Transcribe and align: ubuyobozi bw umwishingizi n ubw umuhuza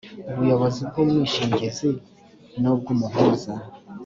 ubuyobozi 0.31 0.81
bw 0.89 0.95
umwishingizi 1.03 1.89
n 2.61 2.63
ubw 2.73 2.85
umuhuza 2.93 3.53